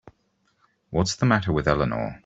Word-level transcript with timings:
What's 0.89 1.15
the 1.15 1.27
matter 1.27 1.53
with 1.53 1.67
Eleanor? 1.67 2.19